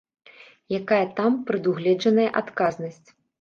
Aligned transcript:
Якая 0.77 1.03
там 1.19 1.31
прадугледжаная 1.51 2.27
адказнасць? 2.43 3.07